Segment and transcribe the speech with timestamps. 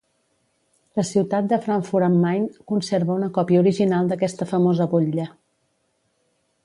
[0.99, 5.29] La ciutat de Frankfurt am Main conserva una còpia original d'aquesta famosa butlla.